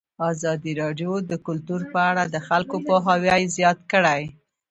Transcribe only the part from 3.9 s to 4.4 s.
کړی.